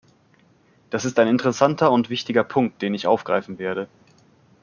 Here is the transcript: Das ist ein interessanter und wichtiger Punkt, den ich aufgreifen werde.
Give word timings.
Das 0.89 1.05
ist 1.05 1.19
ein 1.19 1.27
interessanter 1.27 1.91
und 1.91 2.09
wichtiger 2.09 2.43
Punkt, 2.43 2.81
den 2.81 2.95
ich 2.95 3.05
aufgreifen 3.05 3.59
werde. 3.59 3.87